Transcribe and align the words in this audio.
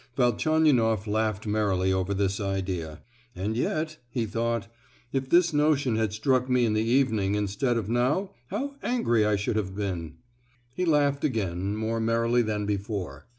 Velchaninoff 0.17 1.05
laughed 1.05 1.45
merrily 1.45 1.93
over 1.93 2.15
this 2.15 2.39
idea. 2.39 3.03
"And 3.35 3.55
yet," 3.55 3.97
he 4.09 4.25
thought; 4.25 4.67
"if 5.13 5.29
this 5.29 5.53
notion 5.53 5.95
had 5.95 6.11
struck 6.11 6.49
me 6.49 6.65
in 6.65 6.73
the 6.73 6.81
evening 6.81 7.35
instead 7.35 7.77
of 7.77 7.87
now, 7.87 8.31
how 8.47 8.77
angry 8.81 9.27
I 9.27 9.35
should 9.35 9.57
have 9.57 9.75
been!" 9.75 10.15
He 10.73 10.85
laughed 10.85 11.23
again, 11.23 11.75
more 11.75 11.99
merrily 11.99 12.41
than 12.41 12.65
before. 12.65 13.27